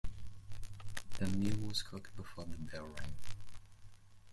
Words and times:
The 1.19 1.27
meal 1.27 1.57
was 1.67 1.83
cooked 1.83 2.15
before 2.15 2.45
the 2.45 2.57
bell 2.57 2.87
rang. 2.87 3.13